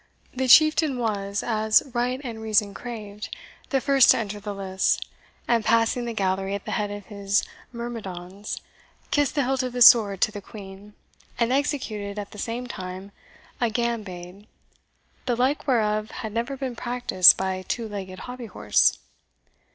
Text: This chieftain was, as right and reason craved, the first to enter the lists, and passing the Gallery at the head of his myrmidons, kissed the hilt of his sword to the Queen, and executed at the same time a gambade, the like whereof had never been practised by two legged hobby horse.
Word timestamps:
This 0.33 0.55
chieftain 0.55 0.97
was, 0.97 1.43
as 1.43 1.83
right 1.93 2.19
and 2.23 2.41
reason 2.41 2.73
craved, 2.73 3.37
the 3.69 3.79
first 3.79 4.09
to 4.09 4.17
enter 4.17 4.39
the 4.39 4.55
lists, 4.55 4.99
and 5.47 5.63
passing 5.63 6.05
the 6.05 6.13
Gallery 6.13 6.55
at 6.55 6.65
the 6.65 6.71
head 6.71 6.89
of 6.89 7.05
his 7.05 7.43
myrmidons, 7.71 8.61
kissed 9.11 9.35
the 9.35 9.43
hilt 9.43 9.61
of 9.61 9.73
his 9.73 9.85
sword 9.85 10.19
to 10.21 10.31
the 10.31 10.41
Queen, 10.41 10.95
and 11.37 11.53
executed 11.53 12.17
at 12.17 12.31
the 12.31 12.39
same 12.39 12.65
time 12.65 13.11
a 13.61 13.69
gambade, 13.69 14.47
the 15.27 15.35
like 15.35 15.67
whereof 15.67 16.09
had 16.09 16.33
never 16.33 16.57
been 16.57 16.75
practised 16.75 17.37
by 17.37 17.61
two 17.67 17.87
legged 17.87 18.21
hobby 18.21 18.47
horse. 18.47 18.97